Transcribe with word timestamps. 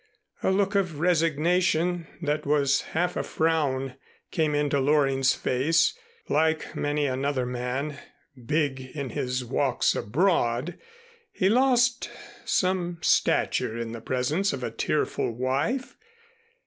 A 0.41 0.49
look 0.49 0.73
of 0.73 0.99
resignation 0.99 2.07
that 2.23 2.43
was 2.43 2.81
half 2.97 3.15
a 3.15 3.21
frown 3.21 3.93
came 4.31 4.55
into 4.55 4.79
Loring's 4.79 5.35
face. 5.35 5.93
Like 6.27 6.75
many 6.75 7.05
another 7.05 7.45
man, 7.45 7.99
big 8.43 8.81
in 8.95 9.11
his 9.11 9.45
walks 9.45 9.95
abroad, 9.95 10.79
he 11.31 11.49
lost 11.49 12.09
some 12.45 12.97
stature 13.01 13.77
in 13.77 13.91
the 13.91 14.01
presence 14.01 14.53
of 14.53 14.63
a 14.63 14.71
tearful 14.71 15.31
wife. 15.35 15.95